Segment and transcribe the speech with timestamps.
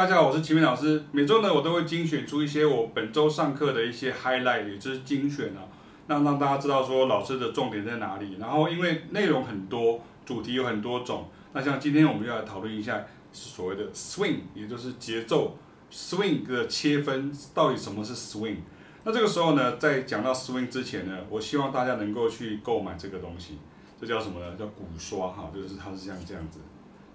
[0.00, 1.04] 大家好，我是齐明老师。
[1.12, 5.60] 每周呢，我都会精选出一些我本周上课的一些 highlight，也就是精选啊，
[6.06, 8.38] 那让大家知道说老师的重点在哪里。
[8.40, 15.58] 然后因为内容很多，主题有很多种，那像今天我们要来讨论一下所谓的 swing，也就是节奏
[15.92, 18.56] swing 的切分，到底什么是 swing？
[19.04, 23.58] 那这个时候呢，在讲到 swing 之前呢，我希望大家能够去购买这个东西，
[24.00, 24.56] 这叫什么呢？
[24.58, 26.58] 叫鼓刷哈，就是它是像这样子。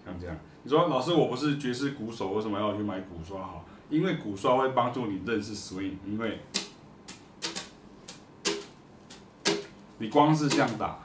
[0.05, 3.39] 像这样，你说老师，我不是爵士鼓手，为什么要去买鼓刷？
[3.39, 6.39] 哈，因为鼓刷会帮助你认识 swing，因为
[9.99, 10.97] 你光是这样打，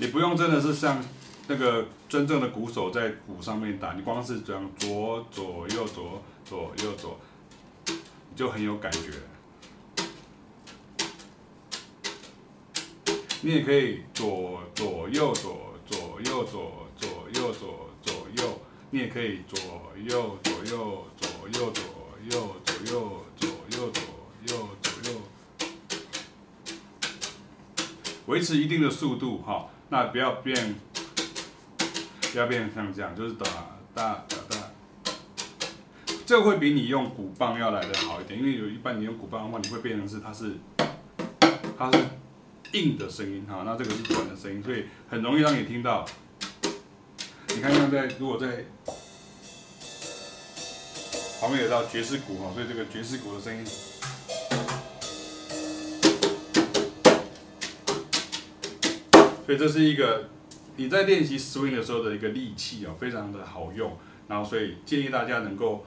[0.00, 1.02] 你不用真的是像
[1.48, 7.18] 那个真正的鼓手在鼓上面打，你光是这样左左右左左右左，
[7.88, 9.10] 你就很有感觉。
[13.40, 16.86] 你也可以左左右左左右左。
[16.98, 18.60] 左右左左右，
[18.90, 19.58] 你也可以左
[19.96, 21.84] 右左右左右左
[22.30, 24.00] 右左右左右左
[24.48, 25.22] 右左右，
[28.26, 30.74] 维持一定的速度哈，那不要变，
[32.32, 33.46] 不要变像这样，就是哒
[33.94, 34.56] 哒哒哒，
[36.26, 40.56] 这会比你用鼓棒要来得好一点，因为有一般你用鼓棒的话，你会变成是它是
[41.78, 41.98] 它是
[42.72, 46.04] 硬的声音哈，那这个是软的声音，所以很容易让你听到。
[47.54, 48.64] 你看，像在如果在
[51.40, 53.66] 旁边有道爵士鼓哈，所以这个爵士鼓的声音，
[59.44, 60.28] 所以这是一个
[60.76, 63.96] 你在练习 swing 的时候的一个利器啊，非常的好用。
[64.28, 65.84] 然后，所以建议大家能够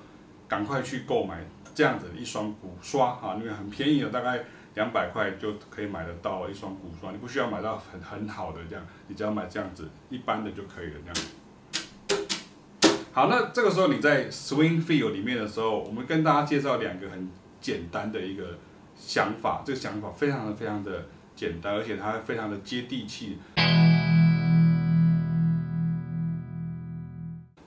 [0.47, 7.11] 赶快去购买这样子的一双鼓刷啊，因为很便宜的，大概两百块就可以买得到一双鼓刷。
[7.11, 11.15] 你不需要买到很很好的这样，你只要买这样子一般的就可以了这样。
[13.13, 18.57] 好，那这个时候你在 swing feel 里面的时候，我们跟大家介绍两个很简单的一个
[18.95, 23.37] 想法，这个想法非常的非常的简单，而且它非常的接地气。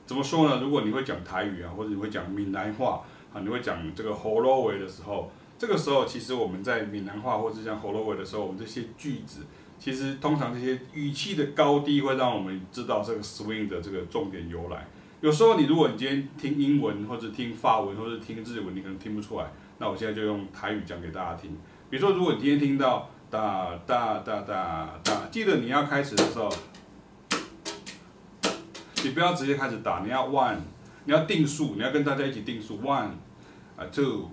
[0.07, 0.63] 怎么说呢？
[0.63, 3.03] 如果你会讲台语啊，或者你会讲闽南话
[3.35, 9.43] 啊，你会讲这个喉咙尾的时候，这个时候其实我们在闽南话或者讲喉咙尾的时候，我们这些句子，
[9.79, 14.87] 其实通常这些语气的高低会让我们知道这个 swing 的这个重点由来。
[15.25, 19.51] 有时候你如果你今天听英文或者听法文或者听日文，你可能听不出来。
[19.79, 21.51] 那我现在就用台语讲给大家听。
[21.89, 26.55] 比如说，如果你今天听到哒哒哒哒哒，记得你要开始的时候，
[29.03, 30.59] 你不要直接开始打，你要 one，
[31.07, 33.09] 你要定数，你要跟大家一起定数 one，
[33.79, 34.29] 啊 two，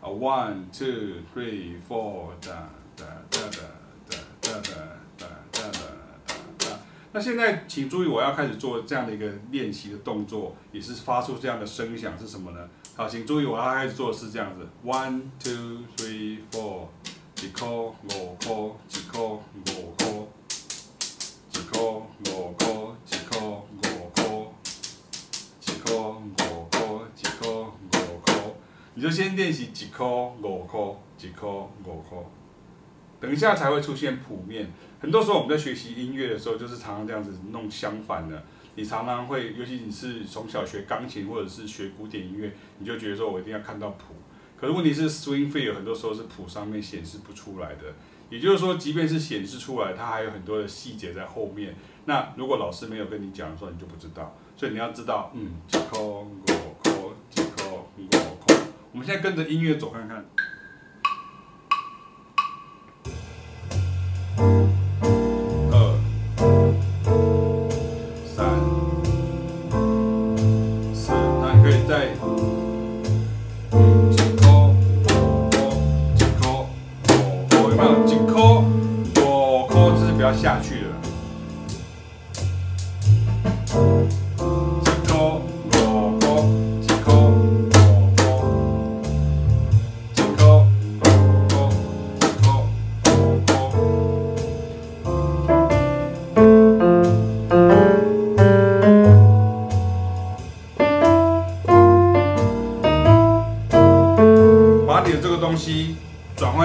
[0.00, 3.58] 啊 one two three four 哒哒哒哒
[4.08, 4.87] 哒哒哒。
[7.10, 12.68] 那现在请注意，我要开始做这样的一个练习的动作，也是发出这样的声响是什么呢？
[12.94, 14.68] 好，请注意，我要开始做的是这样子。
[14.84, 16.86] ：one two three four，
[17.42, 19.40] 一颗五颗，一颗五
[19.96, 20.28] 颗，
[21.54, 24.54] 一颗五颗，一颗五颗，
[25.66, 28.32] 一颗五颗，一颗五颗。
[28.94, 30.04] 你就先练习一颗
[30.42, 30.94] 五颗，
[31.26, 32.22] 一颗五颗。
[33.20, 34.70] 等一下才会出现谱面。
[35.00, 38.44] 很多时候我们在学习音乐的时候，就是常常这样子弄相反的。
[38.74, 44.14] 你常常会，尤其你是从小学钢琴或者是学古典音乐，你就觉得说我一定要看到谱。
[44.56, 47.94] 可是问题是，swing feel 很多时候是谱上面显示不出来的。
[48.30, 51.74] 也就是说，即便是显示出来，它还有很多的细节在后面。
[52.04, 54.36] 那如果老师没有跟你讲的时候，你就不知道。
[54.56, 56.36] 所以你要知道，嗯，几颗五
[56.82, 56.90] 颗，
[57.30, 58.06] 几颗五
[58.46, 58.54] 颗。
[58.92, 60.24] 我们现在跟着音乐走看看。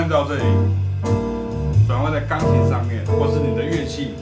[0.04, 0.44] 看到这里，
[1.88, 4.16] 转换在钢琴上面，或是你的乐器。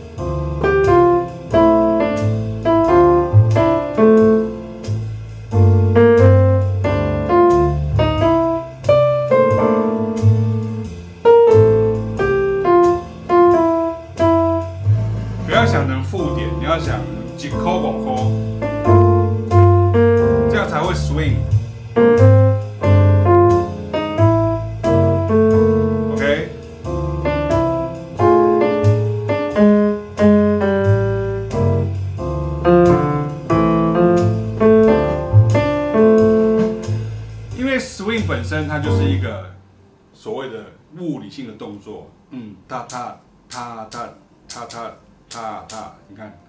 [41.71, 43.17] 动作，嗯，踏踏
[43.49, 44.09] 踏踏
[44.47, 44.91] 踏踏
[45.29, 46.39] 踏踏，你看，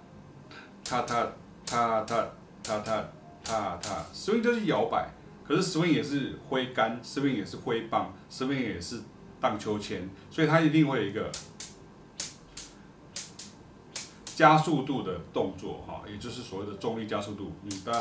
[0.85, 1.27] 踏踏
[1.65, 2.27] 踏踏
[2.63, 3.05] 踏踏。
[3.45, 5.11] 踏踏，swing 就是摇摆，
[5.45, 9.03] 可是 swing 也是挥杆，swing 也是挥棒，swing 也是
[9.41, 11.29] 荡秋千，所以它一定会有一个
[14.37, 17.93] 加速度的动作，哈，也就是所谓的重力加速度，嗯，哒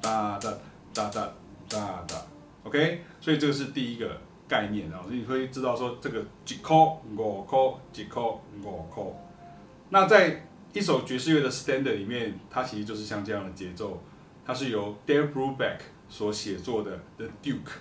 [0.00, 0.50] 哒哒
[0.94, 1.34] 哒哒
[1.68, 2.16] 哒哒
[2.64, 9.16] ，OK，所以这个是第一个概念啊，所以你会知道说这个几扣五扣几扣五扣，
[9.90, 14.02] 那在一首爵士乐的 standard 里面，它其实就是像这样的节奏。
[14.44, 15.78] 它是由 Dave Brubeck
[16.08, 17.72] 所写作的《The Duke》。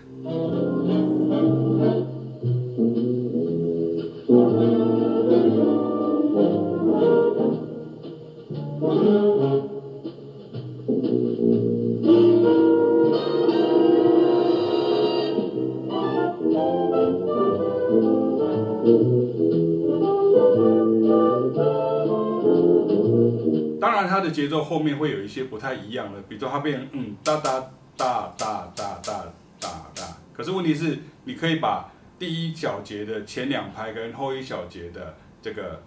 [24.26, 27.60] 的节奏后面会有一些不太一样的，比如说它变成嗯哒哒
[27.96, 29.26] 哒哒哒哒
[29.60, 35.82] 哒哒，可是问题是你可以把第一小节的前两拍跟后一小节的这个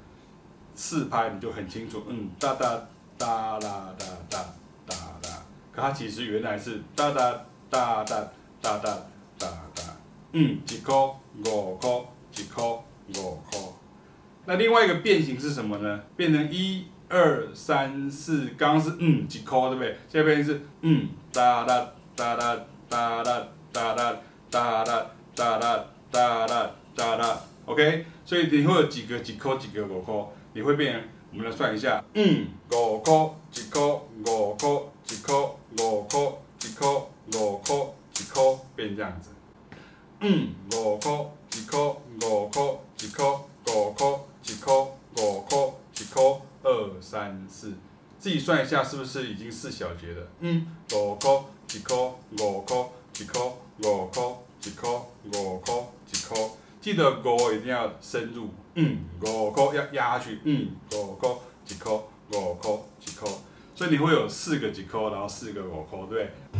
[0.74, 2.86] 四拍你就很清楚，嗯哒哒
[3.18, 4.38] 哒啦哒哒
[4.86, 5.28] 哒哒，
[5.72, 7.32] 可它其实原来是哒哒
[7.68, 8.24] 哒哒
[8.62, 8.98] 哒哒
[9.38, 9.82] 哒哒，
[10.32, 12.84] 嗯几扣五扣几扣
[13.16, 13.76] 五扣，
[14.46, 16.00] 那另外一个变形是什么呢？
[16.16, 16.86] 变成一。
[17.08, 19.96] 二三四，刚刚是嗯几扣对不对？
[20.08, 23.92] 下边是嗯哒哒哒哒哒哒哒
[24.52, 24.84] 哒哒哒
[25.34, 39.30] 哒哒哒哒哒，OK，所以你会有几个几扣几个五扣，你会变，我们来算一下，嗯五扣几扣五扣几扣五扣几扣五扣几扣，变这样子，
[40.20, 46.42] 嗯五扣几扣五扣几扣五扣几扣五扣几扣。
[46.62, 47.72] 二三四，
[48.18, 50.26] 自己算一下，是不是已经四小节了？
[50.40, 52.88] 嗯，五颗一颗，五颗
[53.18, 53.40] 一颗，
[53.84, 54.88] 五颗一颗，
[55.34, 55.72] 五颗
[56.12, 56.50] 一颗。
[56.80, 61.94] 记得五一定要深入，嗯，五颗要压下去，嗯，五颗一颗，
[62.32, 63.26] 五颗一颗。
[63.74, 66.30] 所以你会有四个几颗，然后四个五颗，对。
[66.52, 66.58] 哒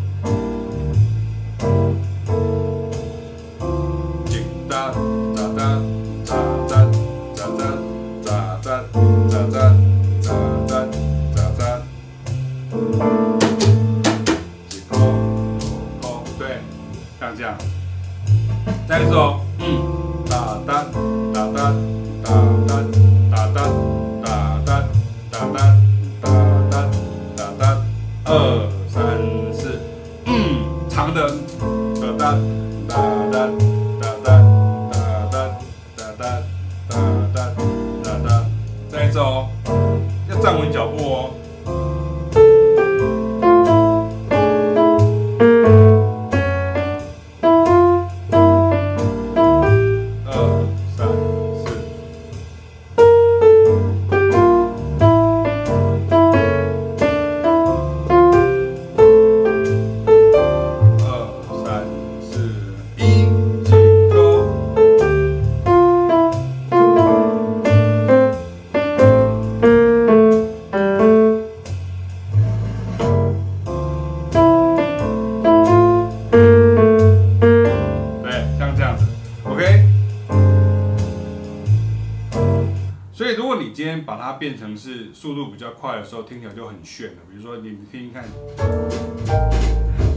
[17.20, 17.56] 像这样。
[18.88, 19.40] 再一次哦。
[19.58, 19.98] 嗯。
[20.28, 20.86] 打单
[21.32, 21.74] 打单
[22.22, 22.30] 打
[22.68, 23.07] 单
[84.38, 87.16] 变成是速度比较快的时候，听起来就很炫了。
[87.28, 88.24] 比如说，你们听听看，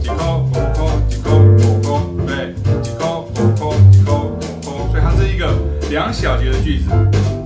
[0.00, 5.58] 几扣五扣几扣五扣，对，几扣五扣几扣五扣，所以它是一个
[5.90, 7.41] 两小节的句子。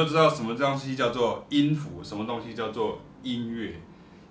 [0.00, 3.78] 就知道什么东西叫做音符，什么东西叫做音乐。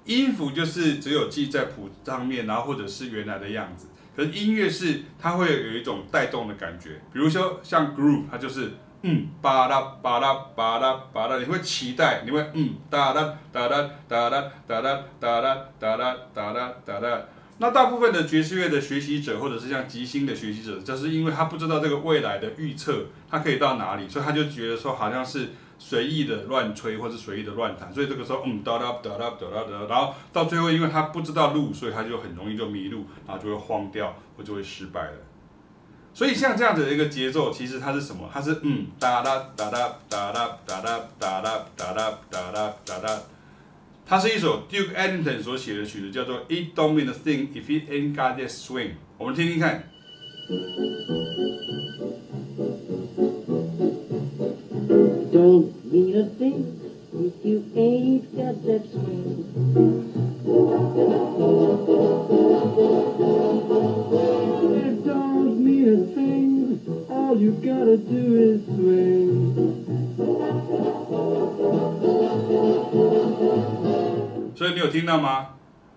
[0.06, 3.88] 音符就是只有记在谱上面，然后或者是原来的样子。
[4.16, 8.72] 可是音乐是它会有一种带动的感觉，比如说像 groove，它就是
[9.04, 14.42] 嗯巴拉巴拉巴拉巴拉，你会期待，你会嗯哒哒哒哒哒哒
[14.82, 14.82] 哒
[15.20, 15.32] 哒
[15.80, 17.22] 哒哒哒啦哒哒。
[17.60, 25.50] 那大部分的爵士乐的学习者，或者是像即兴的学习者，就是因为他不知道这个未来的预测，他可以到哪里，所以他就觉得说好像是。
[25.82, 35.14] 随意的乱吹或者随意的乱弹，所以这个时候，嗯，哒啦哒啦哒啦哒，然后到最后，因为他不知道路，所以他就很容易就迷路，然后就会慌掉，或就会失败了。
[36.14, 38.30] 所以像这样子的一个节奏，其实它是什么？
[38.30, 41.64] 它是嗯，哒啦哒啦哒啦哒啦哒啦
[42.30, 43.18] 哒啦哒哒。
[44.09, 48.91] 它是一首 Duke Ellington 所写的曲子，叫做 It Don't Mean a Thing If It Ain't Got That Swing。
[49.19, 49.85] 我们听听看。
[55.33, 56.65] Don't mean a thing
[57.13, 59.45] if you ain't got that swing.
[64.75, 66.79] It don't mean a thing,
[67.09, 69.55] all you gotta do is swing.
[74.60, 75.48] 所以你有听到吗？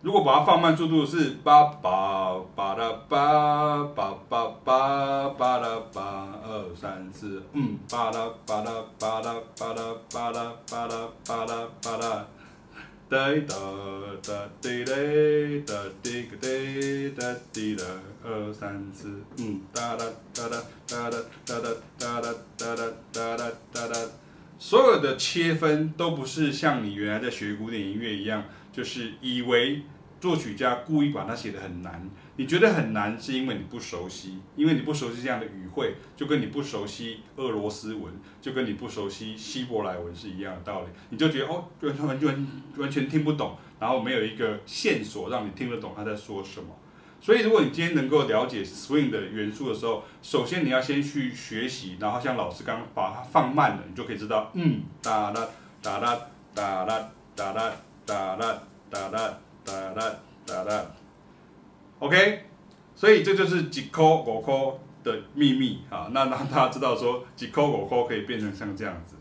[0.02, 6.00] 如果把它放慢速度是八八八啦八八八八八啦八
[6.44, 12.24] 二三四嗯八啦八啦八啦八啦八啦八啦八啦八啦
[13.08, 13.54] 哒哒
[14.22, 17.84] 哒滴嘞哒滴个滴哒滴啦
[18.24, 20.56] 二三四嗯哒啦哒啦
[20.88, 23.96] 哒啦哒啦哒啦哒啦哒啦哒啦，
[24.62, 29.82] 所有的切分都不是像你原来在学古典音乐一样，就是以为。
[30.20, 38.04] 作曲家故意把它写得很难，你觉得很难是因为你不熟悉，因为你不熟悉这样的语汇，就跟你不熟悉俄罗斯文，
[38.40, 46.68] 就跟你不熟悉希伯来文是一样的道理，你就觉得哦，完全完全完全听不懂，然后没有一个线索让你听得懂他在说什么。
[47.22, 55.48] 所以如果你今天能够了解 swing 的元素的时候，首先你要先去学习，然后像老师刚把它放慢了，你就可以知道，嗯，哒啦
[55.80, 56.18] 哒啦
[56.54, 57.72] 哒啦哒啦
[58.04, 59.38] 哒啦哒啦。
[59.64, 60.12] 哒啦
[60.44, 60.84] 哒啦
[62.00, 62.46] ，OK，
[62.96, 66.10] 所以这就是几颗五箍的秘密啊。
[66.10, 69.14] 那让大家知道说，几颗五箍可以变成像这样子。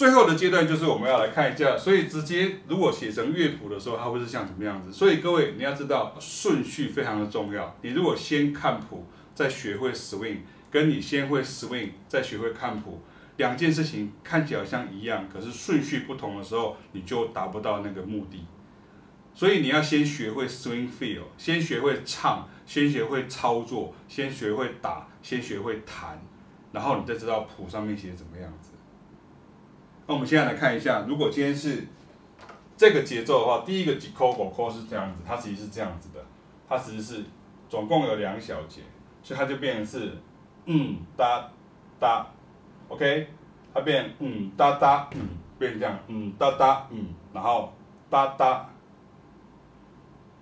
[0.00, 4.90] 最后的阶段就是我们要来看一下，所以直接如果写成乐谱的时候，它会是像什么样子？
[4.90, 7.76] 所以各位你要知道顺序非常的重要。
[7.82, 9.04] 你如果先看谱，
[9.34, 10.38] 再学会 swing，
[10.70, 13.02] 跟你先会 swing，再学会看谱，
[13.36, 18.46] 两件事情看起来好像一样，可是顺序不同的时候，你就达不到那个目的。
[19.34, 26.18] 所以你要先学会 swing feel，先学会唱，先学会操作，先学会打，先学会弹，
[26.72, 28.69] 然后你再知道谱上面写怎么样子。
[30.10, 31.86] 那我们现在来看一下，如果今天是
[32.76, 36.18] 这个节奏的话，第一个几扣五扣是这样子，它其实是这样子的，
[36.68, 37.24] 它其实是
[37.68, 38.80] 总共有两小节，
[39.22, 40.18] 所以它就变成是
[40.64, 41.48] 嗯哒
[42.00, 42.26] 哒
[42.88, 43.28] ，OK，
[43.72, 45.20] 它变嗯哒哒嗯，
[45.60, 47.72] 变成这样嗯哒哒嗯，然后
[48.10, 48.68] 哒哒，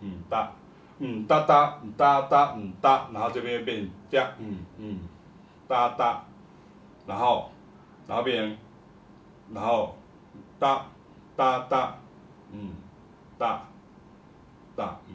[0.01, 0.51] 嗯哒，
[0.99, 4.99] 嗯哒哒，嗯哒哒，嗯哒，然后这边变这样嗯嗯
[5.69, 6.25] 哒哒，
[7.07, 7.51] 然后
[8.07, 8.57] 然后变成，
[9.55, 9.97] 然后
[10.59, 10.87] 哒
[11.37, 11.99] 哒哒，
[12.53, 12.71] 嗯
[13.39, 13.63] 哒
[14.77, 15.15] 哒嗯。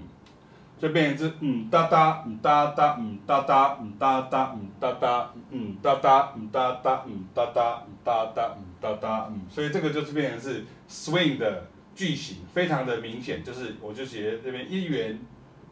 [0.80, 15.18] 这边是嗯哒哒嗯哒哒嗯哒哒嗯哒哒嗯哒哒嗯哒哒嗯哒哒嗯哒哒嗯哒哒嗯哒哒嗯，所以这个就是变成是 swing 的句型，非常的明显，就是我就写这边一元、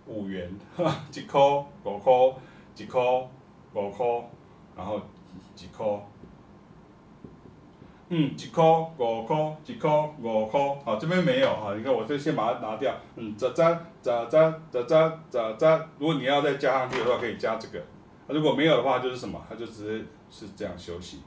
[0.05, 0.49] 五元、
[1.13, 1.41] 一块、
[1.83, 2.13] 五块、
[2.77, 3.01] 一块、
[3.73, 4.05] 五块，
[4.77, 5.01] 然后
[5.55, 5.85] 几块。
[8.13, 12.93] 嗯，一颗五颗，一颗五颗，好，这边没有哈，你看我这先把它拿掉。
[13.15, 17.81] 嗯，喳喳喳喳喳喳喳喳，如果你要再加上去的话，可以加这个。
[18.27, 19.41] 如果没有的话，就是什么？
[19.47, 21.21] 它就直接是这样休息。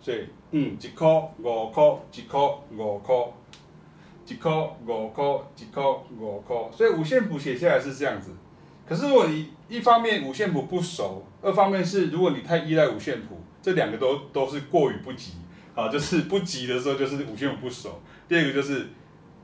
[0.00, 3.32] 所以，嗯，一颗五颗，一颗五颗，
[4.26, 6.68] 一颗五颗，一颗五颗。
[6.72, 8.32] 所以五线谱写下来是这样子。
[8.84, 15.34] 可是如果你一方面五线谱不熟，二方面是如果你太依赖五线谱，这两个都都是过于不及。
[15.74, 17.90] 啊，就是不急的时候，就是五线谱不熟；
[18.28, 18.86] 第二个就是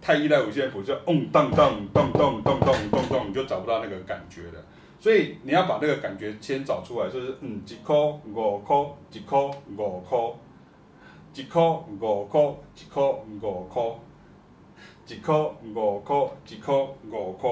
[0.00, 4.64] 太依赖五线谱，就咚咚咚咚咚咚咚咚咚，你就找不到那个感觉了。
[5.00, 8.76] 所以你要把那个感觉先找出来，就是嗯，一块五块，
[9.12, 9.38] 一块
[9.76, 10.18] 五块，
[11.34, 12.40] 一块五块，
[12.76, 13.82] 一块五块，
[15.08, 15.34] 一块
[15.74, 16.16] 五块，
[16.48, 16.74] 一块
[17.10, 17.50] 五块。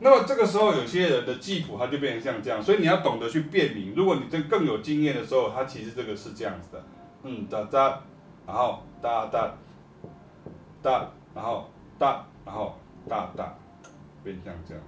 [0.00, 3.94] 那么这个时候，有些人的记谱它就变成像这样，所以你要懂得去辨明。
[3.94, 6.84] 如果你这更有经验的时候，它其实这个是这样子的。
[7.24, 8.00] 嗯哒哒，
[8.46, 9.52] 然后哒哒
[10.82, 11.66] 哒，然后
[11.98, 12.74] 哒，然后
[13.08, 13.52] 哒哒，
[14.22, 14.84] 变成这样。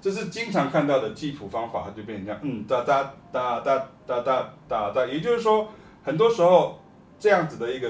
[0.00, 2.40] 这是经常看到的记谱方法，它就变成这样。
[2.42, 5.68] 嗯哒哒哒哒哒哒哒哒，也就是说，
[6.02, 6.80] 很多时候
[7.20, 7.88] 这样子的一个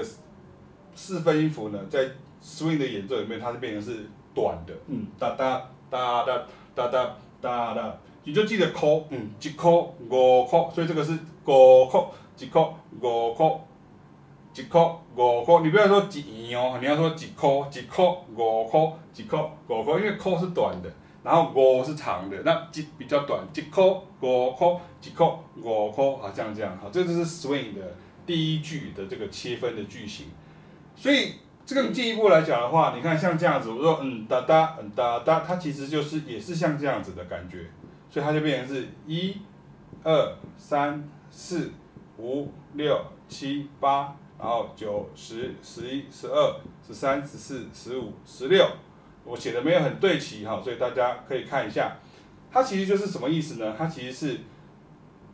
[0.93, 2.07] 四分音符呢，在
[2.39, 4.73] swing 的演奏里面，它是变成是短的。
[4.87, 6.37] 嗯哒哒哒哒
[6.75, 11.13] 哒哒哒哒，你就记得扣，嗯，一扣五扣，所以这个是
[11.45, 12.13] 五扣。
[12.37, 12.61] 一块
[12.99, 13.47] 五块，
[14.55, 14.81] 一块
[15.15, 18.79] 五块，你不要说一元哦，你要说一块，一块五块，
[19.15, 20.91] 一块五块，因为块是短的，
[21.23, 23.83] 然后五是长的，那一比较短，一块
[24.21, 24.67] 五块，
[25.03, 25.27] 一块
[25.61, 30.27] 五块，好，这样这样，好，这就是 swing 的第一句的这个切分的句型。
[30.95, 31.33] 所以
[31.65, 37.69] 这个进一步来讲的话，你看像这样子，我说嗯哒哒嗯哒哒，它其实就是也是像这样子的感觉，
[38.09, 39.37] 所以它就变成是一、
[40.03, 41.71] 二、三、四。
[42.17, 48.67] 五六七八，然后九十十一十二十三十四十五十六，
[49.23, 51.95] 我写的没有很对齐哈，所以大家可以看一下，
[52.51, 53.73] 它其实就是什么意思呢？
[53.77, 54.39] 它其实是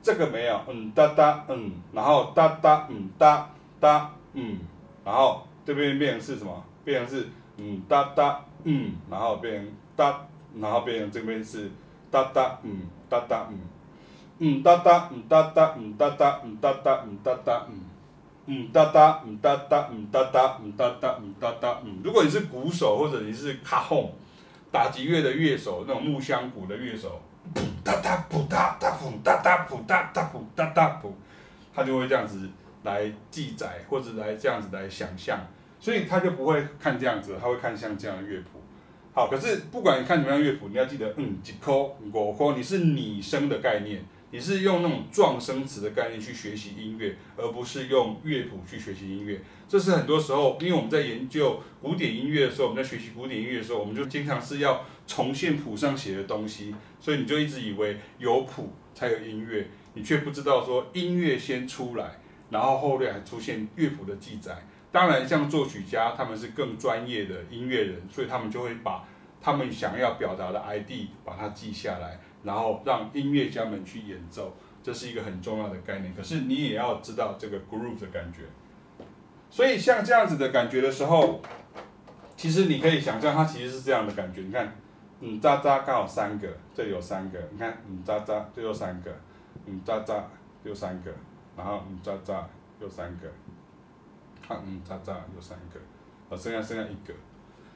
[0.02, 4.60] 这个没有，嗯哒哒嗯，然后哒哒嗯哒哒嗯，
[5.04, 6.64] 然后这边变成是什么？
[6.86, 11.70] 变成是嗯哒哒嗯，然后变成哒，然后变成这边是
[12.10, 13.60] 哒哒嗯哒哒嗯。
[14.40, 17.80] 嗯哒哒嗯哒哒嗯哒哒嗯哒哒嗯哒哒嗯
[18.48, 22.00] 嗯哒哒嗯哒哒嗯哒哒嗯哒哒嗯哒哒嗯。
[22.04, 24.12] 如果你是鼓手或者你是卡轰
[24.72, 27.22] 打击乐的乐手，那种木箱鼓的乐手，
[27.54, 31.10] 噗哒哒噗哒哒噗哒哒噗哒哒噗哒哒噗，
[31.74, 32.48] 他就会这样子
[32.84, 35.40] 来记载或者来这样子来想象，
[35.80, 38.62] 所以他就不会看这样子，他会看像这样的乐谱。
[39.14, 44.02] 好，可是不管你看什么样乐谱，你要记得，嗯，一颗五颗，你是拟声的概念。
[44.32, 49.42] 你是用那种撞声词的概念去学习音乐，而不是用乐谱去学习音乐。
[49.68, 62.20] 这是很多时候，因为我们在研究古典音乐的时候，我们在学习古典音乐的时候，我们就经常是要重现谱上写的东西，所以你就一直以为有谱才有音乐，你却不知道说音乐先出来，
[62.52, 64.64] 然后后面还出现乐谱的记载。
[64.92, 69.08] 当然，像作曲家他们是更专业的音乐人，所以他们就会把
[69.42, 72.20] 他们想要表达的 ID 把它记下来。
[72.44, 76.14] 然后让音乐家们去演奏，这是一个很重要的概念。
[76.16, 78.44] 可是你也要知道这个 groove 的感觉。
[79.50, 81.42] 所以像这样子的感觉的时候，
[82.38, 84.42] 其实你可以想象它其实是这样的感觉。
[84.42, 84.74] 你看，
[85.20, 87.40] 嗯扎扎刚好三个，这有三个。
[87.52, 89.12] 你看，嗯扎扎这又三个，
[89.66, 90.26] 嗯扎扎
[90.64, 91.12] 又三个，
[91.58, 92.48] 然后嗯扎扎
[92.80, 93.28] 又三个，
[94.48, 95.80] 看嗯扎扎又三个，
[96.30, 97.14] 好，剩下剩下一个。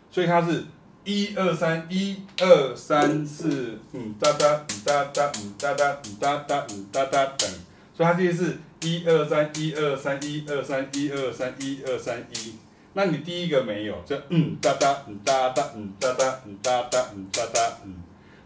[0.10, 0.63] 所以它是。
[1.06, 7.50] 一二三，一二三四，嗯哒哒，嗯哒哒，嗯哒哒，嗯哒哒，嗯哒哒等，
[7.94, 12.54] 所以它这些是一二三，一二三，一二三，一二三，一二三一。
[12.94, 17.96] 那你第一个没有，就嗯哒哒，嗯哒哒，嗯哒哒，嗯哒哒，嗯哒哒，嗯。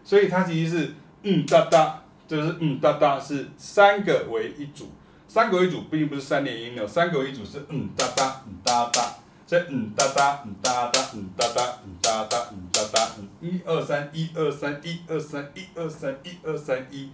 [0.02, 4.90] 所以它其实是嗯哒哒，就是嗯哒哒是三个为一组，
[5.28, 9.14] 三个为一组并不是三连音哦，三个为一组是嗯哒哒，嗯哒哒。
[9.48, 17.08] 这嗯哒哒嗯哒哒嗯哒哒嗯哒哒嗯哒哒嗯一二三一二三一二三一二三一二三一。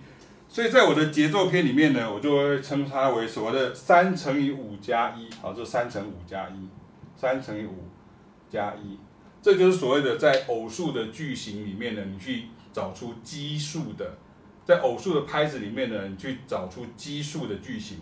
[0.48, 6.68] 所以在我的节奏篇里面呢，我就会称它为所谓的三乘以五加一，好，这三乘五加一，
[7.16, 7.84] 三乘以五
[8.50, 8.98] 加一，
[9.40, 14.16] 这就是所谓的在偶数的句型里面呢，你去找出奇数的，
[14.66, 17.98] 在偶数的拍子里面呢，你去找出奇数的句型，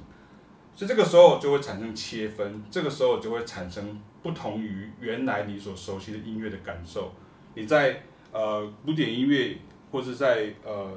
[0.74, 7.12] 所以这个时候就会产生切分，这个时候就会产生不同于原来你所熟悉的音乐的感受。
[7.54, 9.56] 你在呃古典音乐
[9.90, 10.92] 或者在呃。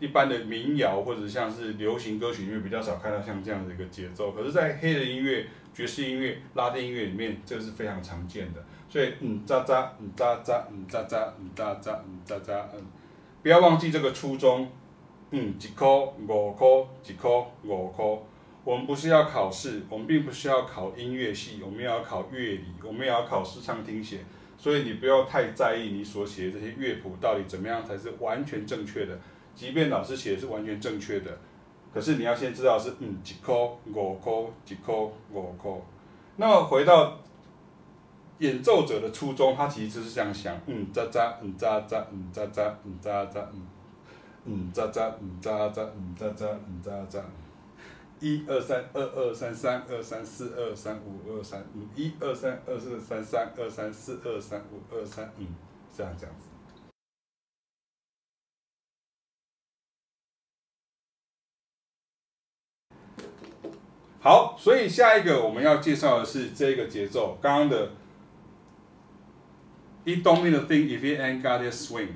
[0.00, 8.60] 一般的民谣或者像是流行歌曲，因为比较少看到像这样的一个节奏，可是，在黑人音乐、爵士音乐、拉丁音乐里面，这个是非常常见的。
[8.88, 12.84] 所以，嗯，喳喳，嗯，喳喳，嗯，喳喳，嗯，喳喳，嗯，喳喳，嗯，
[13.44, 14.68] 不要忘记这个初衷。
[15.30, 16.66] 嗯，一块五块，
[17.06, 17.30] 一块
[17.62, 18.04] 五块。
[18.64, 24.20] 我们不是要考试，我们并不是要考音乐系，我们也要考乐理，我们也要考视唱听写。
[24.56, 29.18] 所以，你不要太在意你所写的这些乐谱到底怎么样才是完全正确的。
[29.56, 31.36] 即便老师写的是完全正确的，
[31.92, 33.52] 可是你要先知道是嗯一块
[33.92, 34.32] 五块
[34.68, 34.94] 一块
[35.32, 35.72] 五块。
[36.36, 37.18] 那么回到
[38.38, 43.66] 演奏者的初衷，他其实是这样想：嗯喳喳嗯喳喳嗯喳喳嗯喳喳嗯
[44.44, 47.20] 嗯喳喳嗯喳喳嗯喳喳嗯喳喳。
[48.22, 55.48] 一二三二二三三二三四二三五二三嗯一二三二四三三二三四二三五二三嗯
[55.92, 56.46] 这样这样子。
[64.20, 67.90] 好，所以下一个我们要介绍的是这个节奏，刚刚的。
[70.04, 72.14] It don't mean a thing if it ain't got a swing，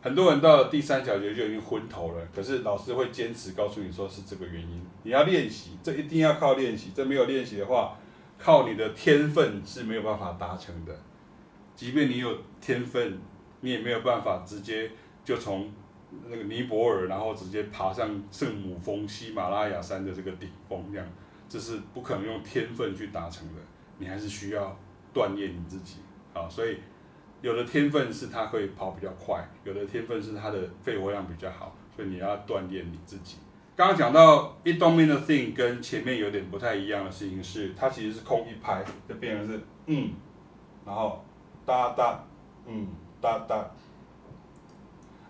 [0.00, 7.96] 很多人到了第三小节就已经昏头了，可是老师会坚持告诉你说是这个原因，你要练习，这一定要靠练习，这没有练习的话，
[8.38, 10.96] 靠你的天分是没有办法达成的。
[11.76, 13.18] 即便你有天分，
[13.60, 14.90] 你也没有办法直接
[15.24, 15.70] 就从
[16.28, 21.06] 那个尼泊尔，然后直接爬上圣母峰喜马拉雅山的这个顶峰，这样
[21.52, 23.60] 这是不可能用天分去达成的。
[23.98, 24.74] 你还是需要
[25.12, 25.96] 锻炼你自己
[26.32, 26.48] 啊。
[26.48, 26.78] 所以
[27.42, 33.36] 有的天分是他会跑比较快，有的天分是他的肺活量比较好，所以你要锻炼你自己。
[33.76, 40.12] 刚刚讲到 It don't mean a thing，跟前面有点不太一样的事情是，它其实是空一拍，就变成是嗯，
[40.86, 41.22] 然后。
[41.64, 42.18] 哒哒，
[42.66, 42.88] 嗯，
[43.20, 43.64] 哒哒，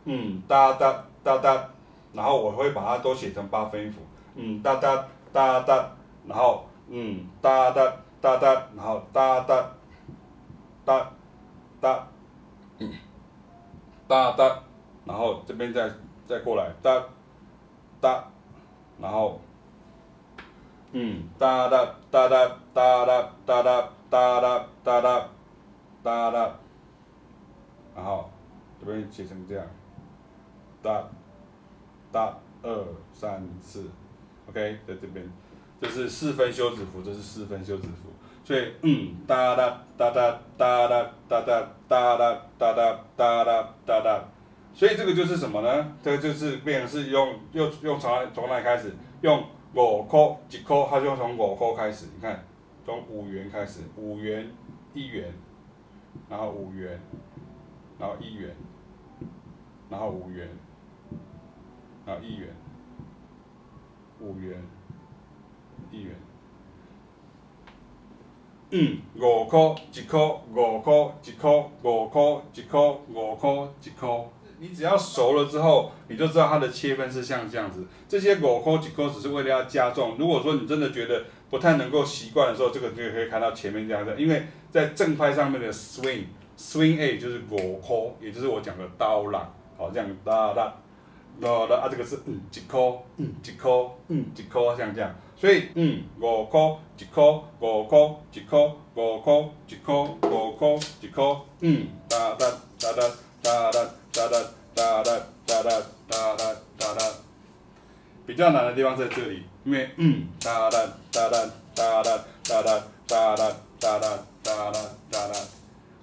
[0.06, 1.68] 嗯，哒哒哒哒，
[2.14, 4.00] 然后我会把它都写成八分音符，
[4.34, 5.94] 嗯，哒哒哒哒，
[6.26, 9.70] 然后嗯，哒哒哒哒，然后哒哒，
[10.84, 11.10] 哒
[11.80, 12.06] 哒，
[14.08, 14.62] 哒哒，
[15.04, 15.90] 然后这边再
[16.26, 17.04] 再过来，哒
[18.00, 18.24] 哒，
[19.00, 19.40] 然后，
[20.92, 25.28] 嗯，哒哒哒哒哒哒哒哒哒哒哒哒。
[26.02, 26.52] 哒哒，
[27.94, 28.28] 然后
[28.80, 29.64] 这边写成这样，
[30.82, 31.04] 哒
[32.10, 33.88] 哒二三四
[34.48, 35.24] ，OK，在这边，
[35.82, 38.08] 这是四分休止符，这是四分休止符，
[38.44, 44.24] 所以嗯，哒哒哒哒哒哒哒哒哒哒哒哒哒哒哒哒，
[44.72, 45.92] 所以这个就是什么呢？
[46.02, 48.94] 这个就是变成是用又用从从哪开始？
[49.20, 50.18] 用五块
[50.48, 52.42] 一块，它就从五扣开始，你看，
[52.86, 54.50] 从五元开始，五元
[54.94, 55.32] 一元。
[56.28, 57.00] 然后五元，
[57.98, 58.54] 然后一元，
[59.88, 60.46] 然后五元，
[62.04, 62.54] 然后一元，
[64.20, 64.62] 五元，
[65.92, 66.12] 一元。
[68.70, 69.60] 嗯，五块
[69.92, 70.18] 一块，
[70.52, 71.50] 五块一块，
[71.82, 72.22] 五块
[72.54, 72.80] 一块，
[73.14, 73.50] 五块
[73.84, 74.08] 一块。
[74.58, 77.86] 你只要熟了之后，你就知道它的切分是像这样子。
[78.08, 80.16] 这些五块一块只是为了要加重。
[80.18, 84.42] 如果说你真的觉得不太能够习惯的时候，这个就可以看到前面这样子，因为。
[84.72, 86.24] 在正拍上面的 swing
[86.56, 90.74] swing A 就是五块，也就是我讲的刀郎，好，这样哒哒
[91.38, 92.80] 哒哒啊，这个是嗯一块
[93.18, 93.70] 嗯一块
[94.08, 96.02] 嗯一块像这样，所以嗯。
[96.20, 96.60] 五块
[96.98, 97.22] 一块
[97.60, 97.98] 五块
[98.32, 98.58] 一块
[98.94, 99.34] 五块
[99.68, 100.68] 一块五块
[101.00, 101.24] 一块
[101.60, 101.86] 嗯。
[102.08, 102.46] 哒哒
[102.78, 103.02] 哒哒
[103.42, 104.38] 哒哒哒哒
[104.74, 105.62] 哒哒哒哒
[106.08, 107.04] 哒哒哒哒，
[108.26, 110.28] 比较难的地方在这里，因为嗯。
[110.40, 110.78] 哒哒
[111.10, 112.72] 哒哒哒哒哒哒
[113.08, 114.08] 哒哒哒哒。
[114.44, 115.34] 哒哒哒哒，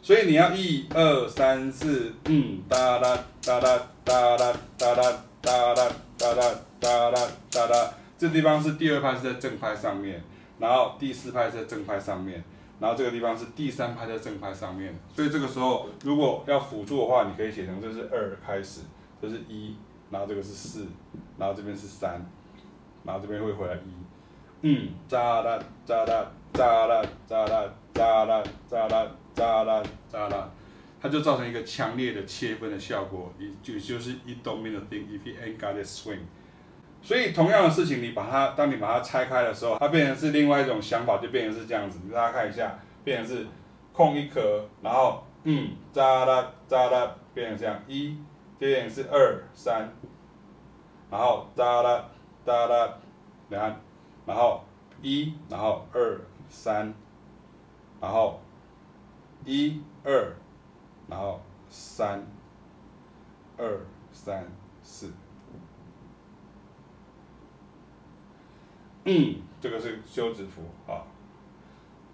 [0.01, 4.95] 所以你要一二三四，嗯，哒哒哒哒哒哒哒哒
[5.41, 6.33] 哒哒哒哒
[6.81, 10.21] 哒哒哒哒，这地方是第二拍是在正拍上面，
[10.59, 12.43] 然后第四拍是在正拍上面，
[12.77, 18.81] 然后这个地方是第三拍在正拍上面，所以这个时候如果要辅助的话，你可以写成这是二开始，
[19.21, 19.73] 这是一，
[20.11, 20.85] 然后这个是四，
[21.37, 22.21] 然后这边是三，
[23.05, 23.93] 然后这边会回来一，
[24.63, 30.51] 嗯，咋啦咋啦咋啦咋啦咋啦咋啦咋啦咋啦，
[31.01, 36.19] 它就造成一个强烈的切分的效果，也就就是 it don't mean a thing if you ain't got it swing。
[37.01, 41.99] 所以同样的事情，你把它，当你把它拆开的时候，它变成是另外一种想法，就变成是这样子。
[42.13, 43.47] 大家看一下，变成是
[43.93, 48.17] 空一格，然后嗯，扎啦扎啦，变成这样一，
[48.57, 49.89] 变成是二三，
[51.09, 52.05] 然后咋啦
[52.45, 52.97] 咋啦，
[53.47, 53.75] 两，
[54.25, 54.61] 然后
[55.01, 56.93] 一，然后二三，
[58.01, 58.41] 然后
[59.45, 60.35] 一二，
[61.07, 62.21] 然后三，
[63.57, 63.79] 二
[64.11, 64.45] 三
[64.83, 65.11] 四。
[69.05, 71.03] 嗯，这个是休止符啊。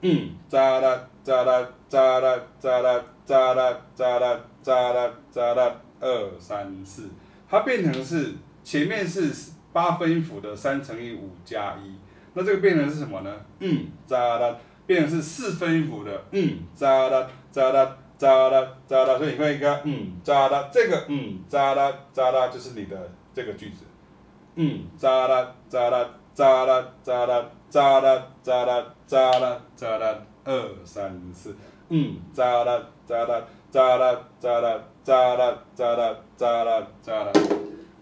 [0.02, 7.10] 嗯，扎啦扎啦扎啦扎啦扎啦扎啦扎啦扎啦，二三四，
[7.50, 11.95] 它变成是前面是八分音符的三乘以五加一，
[12.34, 13.34] 那这个变成是什么呢？
[13.60, 16.24] 嗯，扎啦，变成是四分音符的。
[16.32, 23.86] 嗯，扎啦扎啦扎啦扎啦，所以你看一个嗯，扎啦，这个嗯，扎啦扎啦，就是你的这个句子，
[24.56, 26.08] 嗯，扎啦扎啦。
[26.36, 31.56] 咋啦咋啦咋啦咋啦咋啦咋啦，二三四，
[31.88, 37.32] 嗯，咋啦咋啦咋啦咋啦咋啦咋啦咋啦咋啦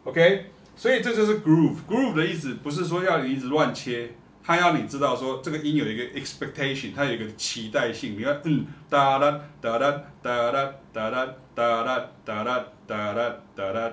[0.04, 1.76] ，OK，所以这就是 groove。
[1.88, 4.10] groove 的意思不是说要你一直乱切，
[4.43, 8.17] 它要你知道说这个音有一个 expectation，它有一个期待性。
[8.17, 13.91] 你看，嗯，哒啦哒啦哒啦哒啦哒啦哒啦哒啦哒啦。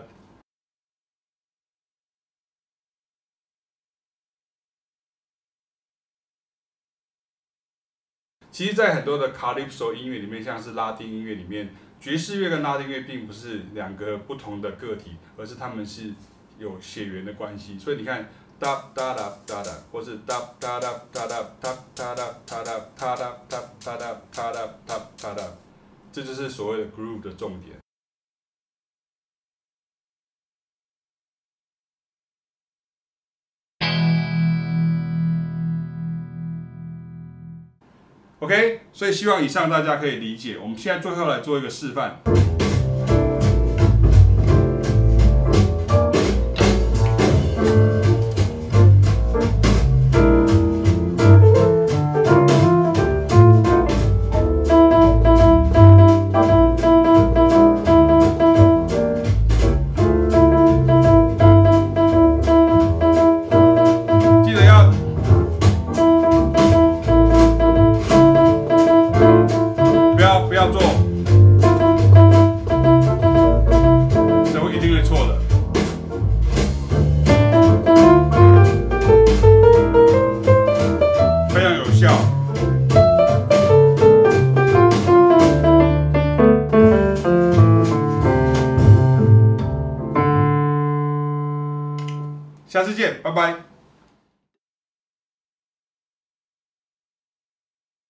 [8.52, 16.12] 其实，在很多的 Calypso 音乐里面，像是拉丁音乐里面，爵士乐跟拉丁乐并不是两个不同的个体，而是他们是
[16.58, 17.78] 有血缘的关系。
[17.78, 25.42] 所以你看，哒哒哒哒哒，或是哒哒哒哒哒哒哒哒哒哒哒哒哒哒哒哒哒哒，
[26.12, 27.76] 这就是所谓的 groove 的重点。
[38.40, 40.56] OK，所以希望以上大家可以理解。
[40.58, 42.18] 我们现在最后来做一个示范。